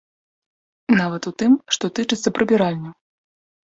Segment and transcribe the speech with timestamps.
[1.01, 2.93] Нават у тым, што тычыцца прыбіральняў.